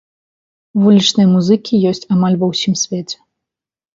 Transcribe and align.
Вулічныя 0.83 1.27
музыкі 1.35 1.81
ёсць 1.89 2.09
амаль 2.15 2.37
ва 2.45 2.49
ўсім 2.53 2.73
свеце. 2.87 3.17